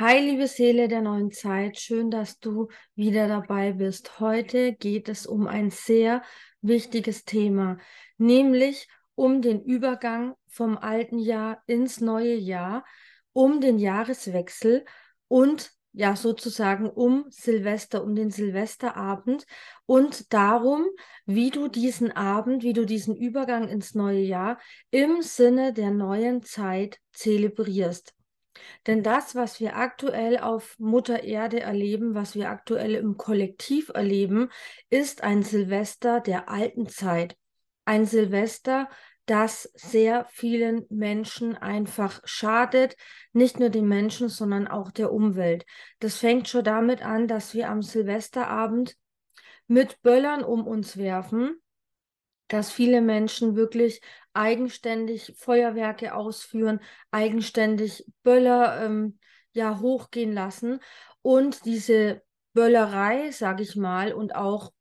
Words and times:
Hi, 0.00 0.18
liebe 0.18 0.46
Seele 0.46 0.88
der 0.88 1.02
neuen 1.02 1.30
Zeit, 1.30 1.78
schön, 1.78 2.10
dass 2.10 2.40
du 2.40 2.68
wieder 2.94 3.28
dabei 3.28 3.72
bist. 3.72 4.18
Heute 4.18 4.72
geht 4.72 5.10
es 5.10 5.26
um 5.26 5.46
ein 5.46 5.68
sehr 5.68 6.22
wichtiges 6.62 7.26
Thema, 7.26 7.76
nämlich 8.16 8.88
um 9.14 9.42
den 9.42 9.62
Übergang 9.62 10.36
vom 10.48 10.78
alten 10.78 11.18
Jahr 11.18 11.62
ins 11.66 12.00
neue 12.00 12.34
Jahr, 12.34 12.86
um 13.34 13.60
den 13.60 13.78
Jahreswechsel 13.78 14.86
und 15.28 15.70
ja 15.92 16.16
sozusagen 16.16 16.88
um 16.88 17.26
Silvester, 17.28 18.02
um 18.02 18.14
den 18.14 18.30
Silvesterabend 18.30 19.44
und 19.84 20.32
darum, 20.32 20.86
wie 21.26 21.50
du 21.50 21.68
diesen 21.68 22.10
Abend, 22.10 22.62
wie 22.62 22.72
du 22.72 22.86
diesen 22.86 23.14
Übergang 23.14 23.68
ins 23.68 23.94
neue 23.94 24.22
Jahr 24.22 24.58
im 24.90 25.20
Sinne 25.20 25.74
der 25.74 25.90
neuen 25.90 26.42
Zeit 26.42 26.98
zelebrierst. 27.12 28.14
Denn 28.86 29.02
das, 29.02 29.34
was 29.34 29.60
wir 29.60 29.76
aktuell 29.76 30.38
auf 30.38 30.78
Mutter 30.78 31.22
Erde 31.22 31.60
erleben, 31.60 32.14
was 32.14 32.34
wir 32.34 32.50
aktuell 32.50 32.94
im 32.94 33.16
Kollektiv 33.16 33.90
erleben, 33.94 34.50
ist 34.88 35.22
ein 35.22 35.42
Silvester 35.42 36.20
der 36.20 36.48
alten 36.48 36.88
Zeit. 36.88 37.36
Ein 37.84 38.06
Silvester, 38.06 38.88
das 39.26 39.70
sehr 39.74 40.26
vielen 40.30 40.86
Menschen 40.90 41.56
einfach 41.56 42.20
schadet, 42.24 42.96
nicht 43.32 43.60
nur 43.60 43.70
den 43.70 43.86
Menschen, 43.86 44.28
sondern 44.28 44.66
auch 44.66 44.90
der 44.90 45.12
Umwelt. 45.12 45.64
Das 46.00 46.16
fängt 46.16 46.48
schon 46.48 46.64
damit 46.64 47.02
an, 47.02 47.28
dass 47.28 47.54
wir 47.54 47.68
am 47.68 47.82
Silvesterabend 47.82 48.96
mit 49.68 50.02
Böllern 50.02 50.42
um 50.42 50.66
uns 50.66 50.96
werfen, 50.96 51.62
dass 52.50 52.72
viele 52.72 53.00
Menschen 53.00 53.54
wirklich 53.56 54.00
eigenständig 54.34 55.34
Feuerwerke 55.36 56.14
ausführen, 56.14 56.80
eigenständig 57.10 58.04
Böller 58.22 58.84
ähm, 58.84 59.18
ja 59.52 59.80
hochgehen 59.80 60.32
lassen 60.32 60.80
und 61.22 61.64
diese 61.64 62.22
Böllerei, 62.52 63.30
sage 63.30 63.62
ich 63.62 63.76
mal, 63.76 64.12
und 64.12 64.34
auch 64.34 64.72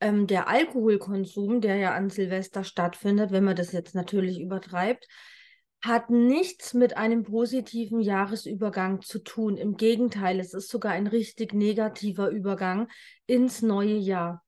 ähm, 0.00 0.26
der 0.26 0.48
Alkoholkonsum, 0.48 1.60
der 1.60 1.76
ja 1.76 1.94
an 1.94 2.08
Silvester 2.08 2.64
stattfindet, 2.64 3.30
wenn 3.30 3.44
man 3.44 3.56
das 3.56 3.72
jetzt 3.72 3.94
natürlich 3.94 4.40
übertreibt, 4.40 5.06
hat 5.82 6.10
nichts 6.10 6.74
mit 6.74 6.96
einem 6.96 7.24
positiven 7.24 8.00
Jahresübergang 8.00 9.02
zu 9.02 9.18
tun. 9.18 9.56
Im 9.58 9.76
Gegenteil, 9.76 10.40
es 10.40 10.54
ist 10.54 10.68
sogar 10.68 10.92
ein 10.92 11.08
richtig 11.08 11.52
negativer 11.52 12.30
Übergang 12.30 12.88
ins 13.26 13.60
neue 13.60 13.96
Jahr. 13.96 14.42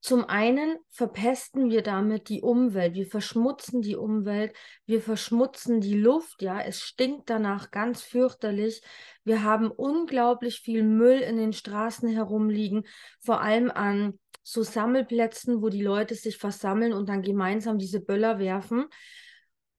Zum 0.00 0.24
einen 0.24 0.78
verpesten 0.88 1.68
wir 1.68 1.82
damit 1.82 2.30
die 2.30 2.40
Umwelt, 2.40 2.94
wir 2.94 3.06
verschmutzen 3.06 3.82
die 3.82 3.96
Umwelt, 3.96 4.56
wir 4.86 5.02
verschmutzen 5.02 5.82
die 5.82 5.94
Luft, 5.94 6.40
ja, 6.40 6.58
es 6.58 6.80
stinkt 6.80 7.28
danach 7.28 7.70
ganz 7.70 8.00
fürchterlich. 8.00 8.82
Wir 9.24 9.44
haben 9.44 9.70
unglaublich 9.70 10.60
viel 10.60 10.84
Müll 10.84 11.20
in 11.20 11.36
den 11.36 11.52
Straßen 11.52 12.08
herumliegen, 12.08 12.86
vor 13.20 13.42
allem 13.42 13.70
an 13.70 14.18
so 14.42 14.62
Sammelplätzen, 14.62 15.60
wo 15.60 15.68
die 15.68 15.82
Leute 15.82 16.14
sich 16.14 16.38
versammeln 16.38 16.94
und 16.94 17.10
dann 17.10 17.20
gemeinsam 17.20 17.76
diese 17.76 18.00
Böller 18.00 18.38
werfen. 18.38 18.86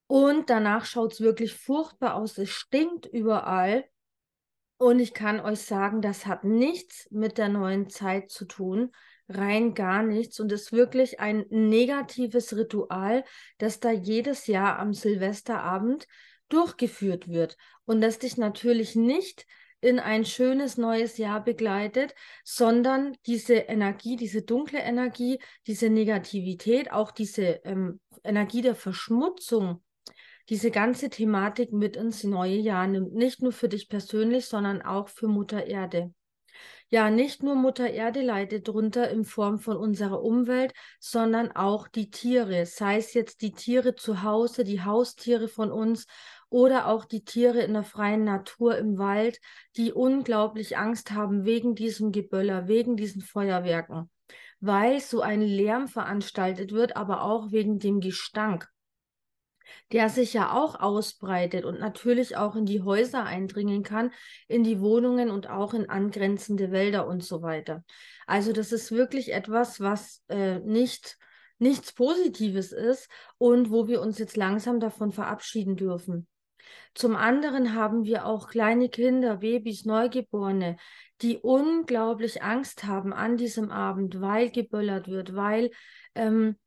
Und 0.05 0.51
danach 0.51 0.85
schaut 0.85 1.13
es 1.13 1.21
wirklich 1.21 1.55
furchtbar 1.55 2.13
aus, 2.13 2.37
es 2.37 2.51
stinkt 2.51 3.07
überall. 3.07 3.85
Und 4.77 4.99
ich 4.99 5.15
kann 5.15 5.39
euch 5.39 5.61
sagen, 5.61 6.01
das 6.01 6.27
hat 6.27 6.43
nichts 6.43 7.07
mit 7.11 7.39
der 7.39 7.49
neuen 7.49 7.89
Zeit 7.89 8.29
zu 8.29 8.45
tun 8.45 8.91
rein 9.35 9.73
gar 9.73 10.03
nichts 10.03 10.39
und 10.39 10.51
ist 10.51 10.71
wirklich 10.71 11.19
ein 11.19 11.45
negatives 11.49 12.55
Ritual, 12.55 13.23
das 13.57 13.79
da 13.79 13.91
jedes 13.91 14.47
Jahr 14.47 14.79
am 14.79 14.93
Silvesterabend 14.93 16.07
durchgeführt 16.49 17.29
wird 17.29 17.57
und 17.85 18.01
das 18.01 18.19
dich 18.19 18.37
natürlich 18.37 18.95
nicht 18.95 19.45
in 19.81 19.99
ein 19.99 20.25
schönes 20.25 20.77
neues 20.77 21.17
Jahr 21.17 21.43
begleitet, 21.43 22.13
sondern 22.43 23.17
diese 23.25 23.55
Energie, 23.55 24.15
diese 24.15 24.43
dunkle 24.43 24.79
Energie, 24.79 25.39
diese 25.65 25.89
Negativität, 25.89 26.91
auch 26.91 27.11
diese 27.11 27.61
ähm, 27.65 27.99
Energie 28.23 28.61
der 28.61 28.75
Verschmutzung, 28.75 29.83
diese 30.49 30.69
ganze 30.69 31.09
Thematik 31.09 31.71
mit 31.71 31.95
ins 31.95 32.23
neue 32.23 32.57
Jahr 32.57 32.87
nimmt. 32.87 33.13
Nicht 33.13 33.41
nur 33.41 33.51
für 33.51 33.69
dich 33.69 33.89
persönlich, 33.89 34.45
sondern 34.45 34.81
auch 34.83 35.09
für 35.09 35.27
Mutter 35.27 35.65
Erde. 35.65 36.13
Ja, 36.93 37.09
nicht 37.09 37.41
nur 37.41 37.55
Mutter 37.55 37.89
Erde 37.89 38.21
leidet 38.21 38.67
drunter 38.67 39.09
in 39.09 39.23
Form 39.23 39.59
von 39.59 39.77
unserer 39.77 40.21
Umwelt, 40.21 40.73
sondern 40.99 41.49
auch 41.53 41.87
die 41.87 42.09
Tiere, 42.11 42.65
sei 42.65 42.97
es 42.97 43.13
jetzt 43.13 43.41
die 43.41 43.53
Tiere 43.53 43.95
zu 43.95 44.23
Hause, 44.23 44.65
die 44.65 44.83
Haustiere 44.83 45.47
von 45.47 45.71
uns 45.71 46.05
oder 46.49 46.87
auch 46.87 47.05
die 47.05 47.23
Tiere 47.23 47.61
in 47.61 47.71
der 47.71 47.83
freien 47.83 48.25
Natur 48.25 48.77
im 48.77 48.97
Wald, 48.97 49.39
die 49.77 49.93
unglaublich 49.93 50.77
Angst 50.77 51.11
haben 51.11 51.45
wegen 51.45 51.75
diesem 51.75 52.11
Geböller, 52.11 52.67
wegen 52.67 52.97
diesen 52.97 53.21
Feuerwerken, 53.21 54.09
weil 54.59 54.99
so 54.99 55.21
ein 55.21 55.41
Lärm 55.41 55.87
veranstaltet 55.87 56.73
wird, 56.73 56.97
aber 56.97 57.23
auch 57.23 57.53
wegen 57.53 57.79
dem 57.79 58.01
Gestank 58.01 58.67
der 59.91 60.09
sich 60.09 60.33
ja 60.33 60.53
auch 60.53 60.79
ausbreitet 60.79 61.65
und 61.65 61.79
natürlich 61.79 62.37
auch 62.37 62.55
in 62.55 62.65
die 62.65 62.81
Häuser 62.81 63.23
eindringen 63.23 63.83
kann, 63.83 64.11
in 64.47 64.63
die 64.63 64.79
Wohnungen 64.79 65.29
und 65.29 65.49
auch 65.49 65.73
in 65.73 65.89
angrenzende 65.89 66.71
Wälder 66.71 67.07
und 67.07 67.23
so 67.23 67.41
weiter. 67.41 67.83
Also 68.27 68.53
das 68.53 68.71
ist 68.71 68.91
wirklich 68.91 69.33
etwas, 69.33 69.79
was 69.79 70.23
äh, 70.29 70.59
nicht 70.59 71.17
nichts 71.61 71.93
Positives 71.93 72.71
ist 72.71 73.07
und 73.37 73.69
wo 73.69 73.87
wir 73.87 74.01
uns 74.01 74.17
jetzt 74.17 74.35
langsam 74.35 74.79
davon 74.79 75.11
verabschieden 75.11 75.75
dürfen. 75.75 76.27
Zum 76.93 77.15
anderen 77.15 77.75
haben 77.75 78.03
wir 78.03 78.25
auch 78.25 78.49
kleine 78.49 78.89
Kinder, 78.89 79.37
Babys, 79.37 79.85
Neugeborene, 79.85 80.77
die 81.21 81.37
unglaublich 81.37 82.41
Angst 82.41 82.83
haben 82.85 83.13
an 83.13 83.37
diesem 83.37 83.71
Abend, 83.71 84.19
weil 84.21 84.49
geböllert 84.49 85.07
wird, 85.07 85.35
weil 85.35 85.71
ähm, 86.15 86.57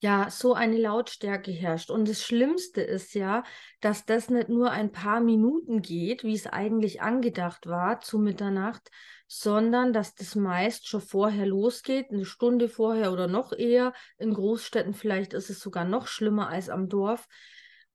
ja 0.00 0.30
so 0.30 0.54
eine 0.54 0.76
Lautstärke 0.78 1.50
herrscht. 1.50 1.90
Und 1.90 2.08
das 2.08 2.22
Schlimmste 2.22 2.82
ist 2.82 3.14
ja, 3.14 3.44
dass 3.80 4.04
das 4.04 4.28
nicht 4.28 4.48
nur 4.48 4.70
ein 4.70 4.92
paar 4.92 5.20
Minuten 5.20 5.82
geht, 5.82 6.22
wie 6.24 6.34
es 6.34 6.46
eigentlich 6.46 7.02
angedacht 7.02 7.66
war 7.66 8.00
zu 8.00 8.18
Mitternacht, 8.18 8.90
sondern 9.26 9.92
dass 9.92 10.14
das 10.14 10.34
meist 10.34 10.86
schon 10.86 11.00
vorher 11.00 11.46
losgeht, 11.46 12.10
eine 12.10 12.24
Stunde 12.24 12.68
vorher 12.68 13.12
oder 13.12 13.26
noch 13.26 13.52
eher. 13.52 13.92
In 14.18 14.34
Großstädten 14.34 14.94
vielleicht 14.94 15.32
ist 15.32 15.50
es 15.50 15.60
sogar 15.60 15.84
noch 15.84 16.06
schlimmer 16.06 16.48
als 16.48 16.68
am 16.68 16.88
Dorf 16.88 17.26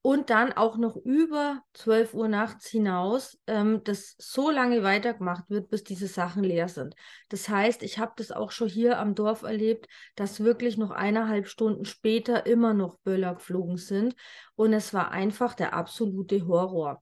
und 0.02 0.30
dann 0.30 0.52
auch 0.52 0.76
noch 0.76 0.96
über 0.96 1.62
12 1.74 2.12
Uhr 2.12 2.26
nachts 2.26 2.68
hinaus, 2.68 3.38
ähm, 3.46 3.82
das 3.84 4.16
so 4.18 4.50
lange 4.50 4.82
weitergemacht 4.82 5.48
wird, 5.48 5.70
bis 5.70 5.84
diese 5.84 6.08
Sachen 6.08 6.42
leer 6.42 6.68
sind. 6.68 6.96
Das 7.28 7.48
heißt, 7.48 7.84
ich 7.84 7.98
habe 8.00 8.12
das 8.16 8.32
auch 8.32 8.50
schon 8.50 8.68
hier 8.68 8.98
am 8.98 9.14
Dorf 9.14 9.42
erlebt, 9.42 9.88
dass 10.16 10.42
wirklich 10.42 10.76
noch 10.76 10.90
eineinhalb 10.90 11.46
Stunden 11.46 11.84
später 11.84 12.46
immer 12.46 12.74
noch 12.74 12.98
Böller 12.98 13.34
geflogen 13.34 13.76
sind 13.76 14.16
und 14.56 14.72
es 14.72 14.92
war 14.92 15.12
einfach 15.12 15.54
der 15.54 15.72
absolute 15.72 16.48
Horror. 16.48 17.00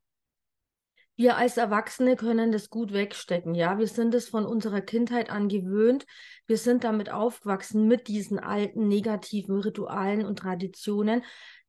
Wir 1.17 1.37
als 1.37 1.59
Erwachsene 1.59 2.17
können 2.17 2.51
das 2.51 2.71
gut 2.71 2.95
wegstecken, 2.95 3.55
ja. 3.55 3.79
Wir 3.79 3.89
sind 3.89 4.15
es 4.15 4.31
von 4.31 4.47
unserer 4.47 4.81
Kindheit 4.81 5.29
an 5.29 5.49
gewöhnt. 5.49 6.07
Wir 6.47 6.57
sind 6.57 6.83
damit 6.83 7.13
aufgewachsen 7.13 7.87
mit 7.87 8.09
diesen 8.09 8.39
alten 8.39 8.89
negativen 8.89 9.61
Ritualen 9.61 10.25
und 10.25 10.39
Traditionen 10.39 11.23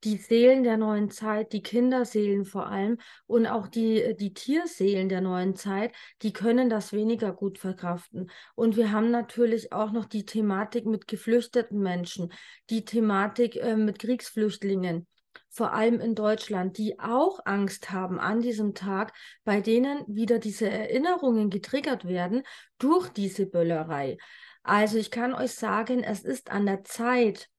die 0.04 0.18
Seelen 0.18 0.64
der 0.64 0.78
neuen 0.78 1.10
Zeit, 1.10 1.54
die 1.54 1.62
Kinderseelen 1.62 2.46
vor 2.46 2.68
allem 2.68 2.98
und 3.28 3.46
auch 3.46 3.68
die, 3.68 4.16
die 4.20 4.34
Tierseelen 4.34 5.10
der 5.10 5.22
neuen 5.22 5.56
Zeit, 5.56 5.94
die 6.22 6.34
können 6.34 6.70
das 6.70 6.94
weniger 6.94 7.34
gut 7.34 7.58
verkraften. 7.58 8.32
Und 8.56 8.78
wir 8.78 8.92
haben 8.92 9.12
natürlich 9.12 9.72
auch 9.74 9.92
noch 9.92 10.06
die 10.06 10.26
Thematik 10.26 10.86
mit 10.86 11.08
geflüchteten 11.08 11.80
Menschen, 11.80 12.32
die 12.70 12.86
Thematik 12.86 13.56
äh, 13.58 13.76
mit 13.76 14.00
Kriegsflüchtlingen 14.00 15.08
vor 15.50 15.74
allem 15.74 16.00
in 16.00 16.16
Deutschland, 16.16 16.78
die 16.78 17.00
auch 17.00 17.42
Angst 17.46 17.92
haben 17.92 18.20
an 18.20 18.42
diesem 18.42 18.74
Tag, 18.74 19.14
bei 19.44 19.60
denen 19.60 20.04
wieder 20.08 20.40
diese 20.40 20.70
Erinnerungen 20.70 21.50
getriggert 21.50 22.06
werden 22.08 22.44
durch 22.78 23.10
diese 23.10 23.46
Böllerei. 23.46 24.18
Also 24.64 24.98
ich 24.98 25.12
kann 25.12 25.34
euch 25.34 25.52
sagen, 25.52 26.04
es 26.04 26.24
ist 26.24 26.52
an 26.52 26.66
der 26.66 26.84
Zeit, 26.84 27.50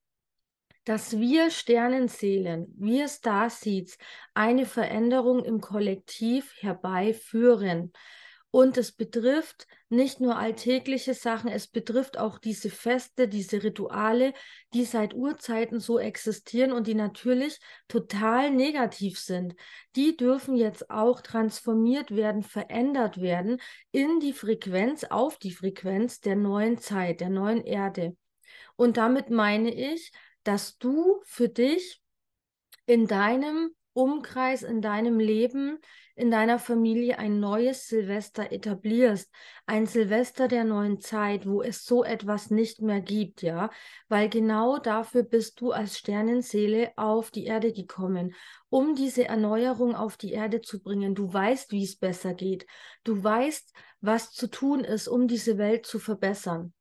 dass 0.84 1.18
wir 1.18 1.50
Sternenseelen, 1.50 2.74
wir 2.76 3.08
Starseeds, 3.08 3.98
eine 4.34 4.66
Veränderung 4.66 5.44
im 5.44 5.60
Kollektiv 5.60 6.52
herbeiführen. 6.58 7.92
Und 8.54 8.76
es 8.76 8.92
betrifft 8.92 9.66
nicht 9.88 10.20
nur 10.20 10.36
alltägliche 10.36 11.14
Sachen, 11.14 11.48
es 11.48 11.68
betrifft 11.68 12.18
auch 12.18 12.38
diese 12.38 12.68
Feste, 12.68 13.26
diese 13.26 13.62
Rituale, 13.62 14.34
die 14.74 14.84
seit 14.84 15.14
Urzeiten 15.14 15.80
so 15.80 15.98
existieren 15.98 16.72
und 16.72 16.86
die 16.86 16.94
natürlich 16.94 17.60
total 17.88 18.50
negativ 18.50 19.18
sind. 19.18 19.54
Die 19.96 20.18
dürfen 20.18 20.54
jetzt 20.54 20.90
auch 20.90 21.22
transformiert 21.22 22.14
werden, 22.14 22.42
verändert 22.42 23.22
werden 23.22 23.58
in 23.90 24.20
die 24.20 24.34
Frequenz, 24.34 25.04
auf 25.04 25.38
die 25.38 25.52
Frequenz 25.52 26.20
der 26.20 26.36
neuen 26.36 26.76
Zeit, 26.76 27.20
der 27.20 27.30
neuen 27.30 27.64
Erde. 27.64 28.16
Und 28.76 28.98
damit 28.98 29.30
meine 29.30 29.72
ich, 29.72 30.12
dass 30.44 30.78
du 30.78 31.20
für 31.24 31.48
dich 31.48 32.02
in 32.86 33.06
deinem 33.06 33.70
Umkreis, 33.92 34.62
in 34.62 34.80
deinem 34.80 35.18
Leben 35.18 35.78
in 36.14 36.30
deiner 36.30 36.58
Familie 36.58 37.18
ein 37.18 37.40
neues 37.40 37.88
Silvester 37.88 38.52
etablierst, 38.52 39.30
ein 39.66 39.86
Silvester 39.86 40.46
der 40.46 40.64
neuen 40.64 41.00
Zeit, 41.00 41.46
wo 41.46 41.62
es 41.62 41.84
so 41.84 42.04
etwas 42.04 42.50
nicht 42.50 42.82
mehr 42.82 43.00
gibt, 43.00 43.42
ja, 43.42 43.70
weil 44.08 44.28
genau 44.28 44.78
dafür 44.78 45.22
bist 45.22 45.60
du 45.60 45.72
als 45.72 45.98
Sternenseele 45.98 46.92
auf 46.96 47.30
die 47.30 47.44
Erde 47.46 47.72
gekommen, 47.72 48.34
um 48.68 48.94
diese 48.94 49.24
Erneuerung 49.24 49.94
auf 49.94 50.16
die 50.16 50.32
Erde 50.32 50.60
zu 50.60 50.82
bringen. 50.82 51.14
Du 51.14 51.32
weißt, 51.32 51.72
wie 51.72 51.84
es 51.84 51.96
besser 51.96 52.34
geht. 52.34 52.66
Du 53.04 53.22
weißt, 53.22 53.72
was 54.00 54.32
zu 54.32 54.48
tun 54.48 54.84
ist, 54.84 55.08
um 55.08 55.28
diese 55.28 55.56
Welt 55.56 55.86
zu 55.86 55.98
verbessern 55.98 56.74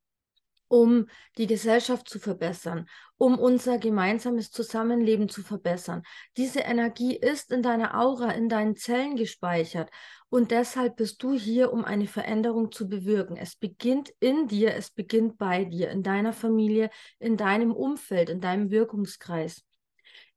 um 0.71 1.07
die 1.37 1.47
Gesellschaft 1.47 2.07
zu 2.07 2.17
verbessern, 2.17 2.87
um 3.17 3.37
unser 3.37 3.77
gemeinsames 3.77 4.51
Zusammenleben 4.51 5.27
zu 5.27 5.43
verbessern. 5.43 6.03
Diese 6.37 6.61
Energie 6.61 7.15
ist 7.15 7.51
in 7.51 7.61
deiner 7.61 7.99
Aura, 7.99 8.31
in 8.31 8.47
deinen 8.47 8.77
Zellen 8.77 9.17
gespeichert 9.17 9.89
und 10.29 10.51
deshalb 10.51 10.95
bist 10.95 11.21
du 11.23 11.33
hier, 11.33 11.73
um 11.73 11.83
eine 11.83 12.07
Veränderung 12.07 12.71
zu 12.71 12.87
bewirken. 12.87 13.35
Es 13.35 13.57
beginnt 13.57 14.13
in 14.21 14.47
dir, 14.47 14.73
es 14.73 14.89
beginnt 14.89 15.37
bei 15.37 15.65
dir, 15.65 15.89
in 15.91 16.03
deiner 16.03 16.31
Familie, 16.31 16.89
in 17.19 17.35
deinem 17.35 17.73
Umfeld, 17.73 18.29
in 18.29 18.39
deinem 18.39 18.71
Wirkungskreis. 18.71 19.65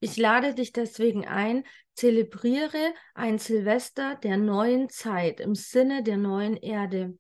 Ich 0.01 0.17
lade 0.17 0.53
dich 0.55 0.73
deswegen 0.73 1.27
ein, 1.27 1.63
zelebriere 1.95 2.93
ein 3.15 3.39
Silvester 3.39 4.17
der 4.17 4.37
neuen 4.37 4.89
Zeit 4.89 5.39
im 5.39 5.55
Sinne 5.55 6.03
der 6.03 6.17
neuen 6.17 6.57
Erde. 6.57 7.17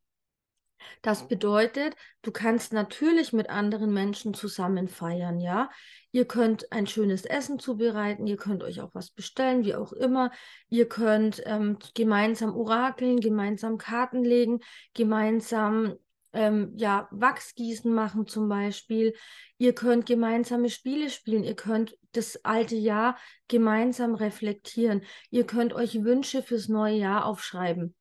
Das 1.02 1.28
bedeutet, 1.28 1.94
du 2.22 2.30
kannst 2.30 2.72
natürlich 2.72 3.32
mit 3.32 3.50
anderen 3.50 3.92
Menschen 3.92 4.34
zusammen 4.34 4.88
feiern, 4.88 5.40
ja. 5.40 5.70
Ihr 6.12 6.26
könnt 6.26 6.70
ein 6.70 6.86
schönes 6.86 7.24
Essen 7.24 7.58
zubereiten, 7.58 8.26
ihr 8.26 8.36
könnt 8.36 8.62
euch 8.62 8.80
auch 8.80 8.94
was 8.94 9.10
bestellen, 9.10 9.64
wie 9.64 9.74
auch 9.74 9.92
immer. 9.92 10.30
Ihr 10.68 10.88
könnt 10.88 11.42
ähm, 11.44 11.78
gemeinsam 11.94 12.54
orakeln, 12.54 13.20
gemeinsam 13.20 13.78
Karten 13.78 14.22
legen, 14.24 14.60
gemeinsam 14.94 15.96
ähm, 16.34 16.72
ja, 16.76 17.08
Wachsgießen 17.10 17.92
machen 17.92 18.26
zum 18.26 18.48
Beispiel. 18.48 19.14
Ihr 19.56 19.74
könnt 19.74 20.06
gemeinsame 20.06 20.68
Spiele 20.68 21.08
spielen. 21.08 21.44
Ihr 21.44 21.56
könnt 21.56 21.96
das 22.12 22.44
alte 22.44 22.76
Jahr 22.76 23.16
gemeinsam 23.48 24.14
reflektieren. 24.14 25.02
Ihr 25.30 25.46
könnt 25.46 25.72
euch 25.72 26.04
Wünsche 26.04 26.42
fürs 26.42 26.68
neue 26.68 26.96
Jahr 26.96 27.24
aufschreiben. 27.24 27.94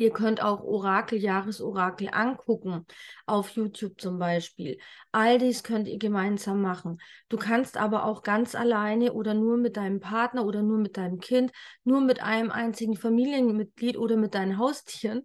Ihr 0.00 0.12
könnt 0.12 0.42
auch 0.42 0.62
Orakel, 0.62 1.18
Jahresorakel 1.18 2.08
angucken, 2.10 2.86
auf 3.26 3.50
YouTube 3.50 4.00
zum 4.00 4.18
Beispiel. 4.18 4.78
All 5.12 5.36
dies 5.36 5.62
könnt 5.62 5.86
ihr 5.88 5.98
gemeinsam 5.98 6.62
machen. 6.62 6.96
Du 7.28 7.36
kannst 7.36 7.76
aber 7.76 8.06
auch 8.06 8.22
ganz 8.22 8.54
alleine 8.54 9.12
oder 9.12 9.34
nur 9.34 9.58
mit 9.58 9.76
deinem 9.76 10.00
Partner 10.00 10.46
oder 10.46 10.62
nur 10.62 10.78
mit 10.78 10.96
deinem 10.96 11.20
Kind, 11.20 11.52
nur 11.84 12.00
mit 12.00 12.22
einem 12.22 12.50
einzigen 12.50 12.96
Familienmitglied 12.96 13.98
oder 13.98 14.16
mit 14.16 14.34
deinen 14.34 14.56
Haustieren 14.56 15.22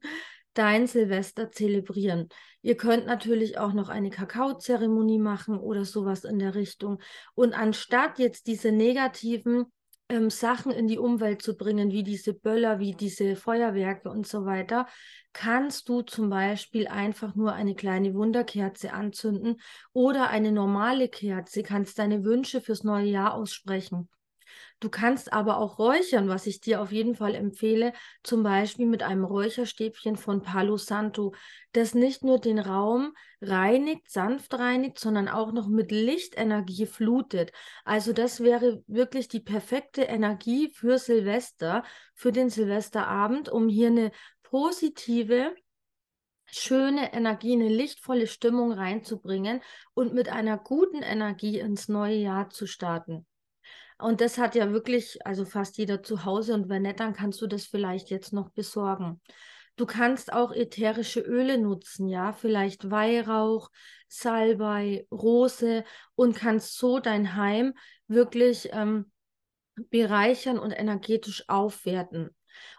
dein 0.56 0.88
Silvester 0.88 1.52
zelebrieren. 1.52 2.28
Ihr 2.62 2.76
könnt 2.76 3.06
natürlich 3.06 3.58
auch 3.58 3.72
noch 3.72 3.88
eine 3.88 4.10
Kakaozeremonie 4.10 5.20
machen 5.20 5.58
oder 5.58 5.86
sowas 5.86 6.26
in 6.26 6.38
der 6.38 6.54
Richtung. 6.54 7.00
Und 7.34 7.54
anstatt 7.54 8.20
jetzt 8.20 8.48
diese 8.48 8.74
negativen 8.74 9.72
ähm, 10.10 10.30
Sachen 10.30 10.72
in 10.72 10.88
die 10.88 11.00
Umwelt 11.00 11.42
zu 11.42 11.56
bringen, 11.58 11.92
wie 11.92 12.04
diese 12.04 12.34
Böller, 12.34 12.80
wie 12.80 12.94
diese 12.94 13.36
Feuerwerke 13.36 14.10
und 14.10 14.28
so 14.28 14.46
weiter, 14.46 14.88
kannst 15.34 15.90
du 15.90 16.02
zum 16.02 16.30
Beispiel 16.30 16.88
einfach 16.88 17.36
nur 17.36 17.54
eine 17.54 17.76
kleine 17.76 18.14
Wunderkerze 18.14 18.94
anzünden 18.94 19.60
oder 19.94 20.30
eine 20.30 20.52
normale 20.52 21.10
Kerze, 21.10 21.64
kannst 21.64 22.00
deine 22.00 22.24
Wünsche 22.24 22.62
fürs 22.62 22.84
neue 22.84 23.08
Jahr 23.08 23.34
aussprechen. 23.34 24.10
Du 24.80 24.90
kannst 24.90 25.34
aber 25.34 25.58
auch 25.58 25.80
räuchern, 25.80 26.30
was 26.30 26.48
ich 26.48 26.62
dir 26.62 26.82
auf 26.82 26.92
jeden 26.92 27.16
Fall 27.16 27.36
empfehle, 27.36 27.94
zum 28.24 28.44
Beispiel 28.44 28.86
mit 28.86 29.04
einem 29.04 29.24
Räucherstäbchen 29.24 30.16
von 30.16 30.42
Palo 30.42 30.78
Santo, 30.78 31.34
das 31.72 31.94
nicht 31.94 32.24
nur 32.24 32.40
den 32.40 32.60
Raum 32.60 33.14
reinigt, 33.42 34.10
sanft 34.10 34.54
reinigt, 34.54 35.00
sondern 35.00 35.28
auch 35.28 35.52
noch 35.52 35.68
mit 35.68 35.92
Lichtenergie 35.92 36.86
flutet. 36.86 37.52
Also 37.84 38.14
das 38.14 38.42
wäre 38.42 38.84
wirklich 38.88 39.28
die 39.28 39.40
perfekte 39.40 40.04
Energie 40.04 40.70
für 40.70 40.98
Silvester, 40.98 41.84
für 42.14 42.32
den 42.32 42.50
Silvesterabend, 42.50 43.50
um 43.50 43.70
hier 43.70 43.88
eine 43.88 44.12
positive 44.44 45.56
schöne 46.46 47.14
Energie, 47.14 47.54
eine 47.54 47.70
lichtvolle 47.70 48.28
Stimmung 48.28 48.72
reinzubringen 48.72 49.62
und 49.94 50.14
mit 50.14 50.30
einer 50.30 50.58
guten 50.58 51.02
Energie 51.02 51.60
ins 51.60 51.88
neue 51.88 52.16
Jahr 52.16 52.50
zu 52.50 52.68
starten. 52.68 53.26
Und 53.98 54.22
das 54.22 54.38
hat 54.38 54.56
ja 54.56 54.72
wirklich, 54.72 55.26
also 55.26 55.46
fast 55.46 55.78
jeder 55.78 56.04
zu 56.04 56.26
Hause. 56.26 56.54
Und 56.54 56.70
wenn 56.70 56.84
nicht, 56.84 57.00
dann 57.00 57.14
kannst 57.14 57.42
du 57.42 57.48
das 57.48 57.66
vielleicht 57.66 58.10
jetzt 58.10 58.34
noch 58.34 58.50
besorgen. 58.50 59.22
Du 59.78 59.86
kannst 59.86 60.32
auch 60.32 60.54
ätherische 60.54 61.20
Öle 61.20 61.58
nutzen, 61.58 62.08
ja, 62.08 62.32
vielleicht 62.32 62.90
Weihrauch, 62.92 63.70
Salbei, 64.08 65.06
Rose 65.12 65.84
und 66.16 66.36
kannst 66.36 66.78
so 66.78 67.00
dein 67.00 67.36
Heim 67.36 67.74
wirklich 68.08 68.70
ähm, 68.72 69.12
bereichern 69.90 70.60
und 70.60 70.72
energetisch 70.72 71.44
aufwerten. 71.50 72.34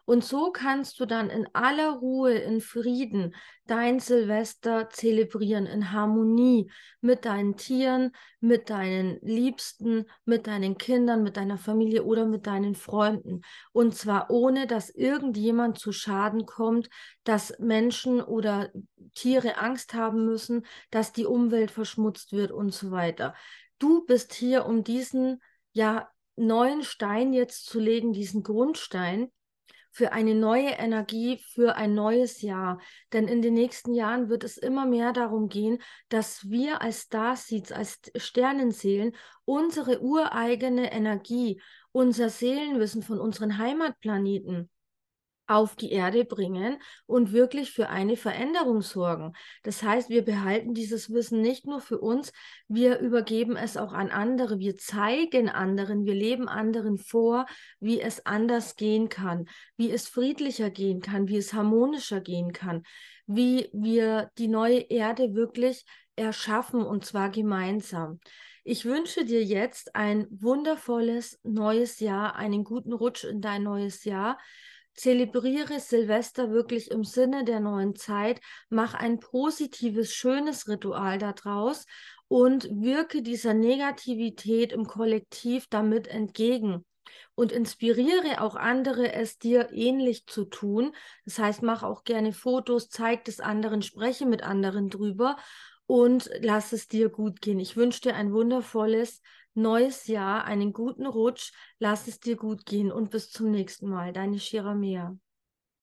Und 0.04 0.24
so 0.24 0.50
kannst 0.52 1.00
du 1.00 1.06
dann 1.06 1.30
in 1.30 1.48
aller 1.52 1.90
Ruhe, 1.90 2.34
in 2.34 2.60
Frieden 2.60 3.34
dein 3.66 3.98
Silvester 3.98 4.88
zelebrieren, 4.90 5.66
in 5.66 5.92
Harmonie 5.92 6.70
mit 7.00 7.24
deinen 7.24 7.56
Tieren, 7.56 8.12
mit 8.40 8.70
deinen 8.70 9.18
Liebsten, 9.22 10.06
mit 10.24 10.46
deinen 10.46 10.78
Kindern, 10.78 11.22
mit 11.22 11.36
deiner 11.36 11.58
Familie 11.58 12.04
oder 12.04 12.26
mit 12.26 12.46
deinen 12.46 12.74
Freunden. 12.74 13.42
Und 13.72 13.94
zwar 13.94 14.30
ohne, 14.30 14.66
dass 14.66 14.90
irgendjemand 14.90 15.78
zu 15.78 15.92
Schaden 15.92 16.46
kommt, 16.46 16.88
dass 17.24 17.58
Menschen 17.58 18.20
oder 18.20 18.70
Tiere 19.14 19.58
Angst 19.58 19.94
haben 19.94 20.24
müssen, 20.24 20.64
dass 20.90 21.12
die 21.12 21.26
Umwelt 21.26 21.70
verschmutzt 21.70 22.32
wird 22.32 22.52
und 22.52 22.72
so 22.72 22.90
weiter. 22.90 23.34
Du 23.78 24.04
bist 24.06 24.32
hier, 24.32 24.66
um 24.66 24.84
diesen 24.84 25.42
ja 25.72 26.08
neuen 26.36 26.82
Stein 26.82 27.32
jetzt 27.32 27.66
zu 27.66 27.80
legen, 27.80 28.12
diesen 28.12 28.42
Grundstein, 28.42 29.30
für 29.96 30.12
eine 30.12 30.34
neue 30.34 30.72
Energie, 30.72 31.38
für 31.38 31.74
ein 31.76 31.94
neues 31.94 32.42
Jahr. 32.42 32.78
Denn 33.14 33.28
in 33.28 33.40
den 33.40 33.54
nächsten 33.54 33.94
Jahren 33.94 34.28
wird 34.28 34.44
es 34.44 34.58
immer 34.58 34.84
mehr 34.84 35.14
darum 35.14 35.48
gehen, 35.48 35.78
dass 36.10 36.50
wir 36.50 36.82
als 36.82 37.04
Starseeds, 37.04 37.72
als 37.72 38.00
Sternenseelen 38.14 39.16
unsere 39.46 40.02
ureigene 40.02 40.92
Energie, 40.92 41.62
unser 41.92 42.28
Seelenwissen 42.28 43.02
von 43.02 43.18
unseren 43.18 43.56
Heimatplaneten 43.56 44.68
auf 45.46 45.76
die 45.76 45.92
Erde 45.92 46.24
bringen 46.24 46.78
und 47.06 47.32
wirklich 47.32 47.70
für 47.70 47.88
eine 47.88 48.16
Veränderung 48.16 48.82
sorgen. 48.82 49.32
Das 49.62 49.82
heißt, 49.82 50.08
wir 50.10 50.24
behalten 50.24 50.74
dieses 50.74 51.12
Wissen 51.12 51.40
nicht 51.40 51.66
nur 51.66 51.80
für 51.80 51.98
uns, 51.98 52.32
wir 52.68 52.98
übergeben 52.98 53.56
es 53.56 53.76
auch 53.76 53.92
an 53.92 54.10
andere, 54.10 54.58
wir 54.58 54.76
zeigen 54.76 55.48
anderen, 55.48 56.04
wir 56.04 56.14
leben 56.14 56.48
anderen 56.48 56.98
vor, 56.98 57.46
wie 57.80 58.00
es 58.00 58.26
anders 58.26 58.76
gehen 58.76 59.08
kann, 59.08 59.46
wie 59.76 59.90
es 59.90 60.08
friedlicher 60.08 60.70
gehen 60.70 61.00
kann, 61.00 61.28
wie 61.28 61.36
es 61.36 61.52
harmonischer 61.52 62.20
gehen 62.20 62.52
kann, 62.52 62.82
wie 63.26 63.68
wir 63.72 64.30
die 64.38 64.48
neue 64.48 64.80
Erde 64.80 65.34
wirklich 65.34 65.84
erschaffen 66.16 66.82
und 66.82 67.04
zwar 67.04 67.30
gemeinsam. 67.30 68.20
Ich 68.68 68.84
wünsche 68.84 69.24
dir 69.24 69.44
jetzt 69.44 69.94
ein 69.94 70.26
wundervolles 70.28 71.38
neues 71.44 72.00
Jahr, 72.00 72.34
einen 72.34 72.64
guten 72.64 72.92
Rutsch 72.92 73.22
in 73.22 73.40
dein 73.40 73.62
neues 73.62 74.02
Jahr. 74.02 74.38
Zelebriere 74.96 75.78
Silvester 75.78 76.50
wirklich 76.50 76.90
im 76.90 77.04
Sinne 77.04 77.44
der 77.44 77.60
neuen 77.60 77.94
Zeit, 77.94 78.40
mach 78.68 78.94
ein 78.94 79.20
positives, 79.20 80.14
schönes 80.14 80.68
Ritual 80.68 81.18
daraus 81.18 81.84
und 82.28 82.68
wirke 82.70 83.22
dieser 83.22 83.54
Negativität 83.54 84.72
im 84.72 84.86
Kollektiv 84.86 85.66
damit 85.68 86.08
entgegen 86.08 86.84
und 87.34 87.52
inspiriere 87.52 88.40
auch 88.40 88.56
andere, 88.56 89.12
es 89.12 89.38
dir 89.38 89.68
ähnlich 89.72 90.26
zu 90.26 90.44
tun. 90.44 90.92
Das 91.24 91.38
heißt, 91.38 91.62
mach 91.62 91.82
auch 91.82 92.04
gerne 92.04 92.32
Fotos, 92.32 92.88
zeig 92.88 93.28
es 93.28 93.40
anderen, 93.40 93.82
spreche 93.82 94.26
mit 94.26 94.42
anderen 94.42 94.88
drüber 94.88 95.36
und 95.86 96.30
lass 96.40 96.72
es 96.72 96.88
dir 96.88 97.08
gut 97.08 97.40
gehen. 97.40 97.60
Ich 97.60 97.76
wünsche 97.76 98.00
dir 98.00 98.14
ein 98.14 98.32
wundervolles 98.32 99.20
neues 99.56 100.06
Jahr, 100.06 100.44
einen 100.44 100.72
guten 100.72 101.06
Rutsch, 101.06 101.52
lass 101.78 102.08
es 102.08 102.20
dir 102.20 102.36
gut 102.36 102.66
gehen 102.66 102.92
und 102.92 103.10
bis 103.10 103.30
zum 103.30 103.50
nächsten 103.50 103.88
Mal. 103.88 104.12
Deine 104.12 104.38
Shiramea. 104.38 105.16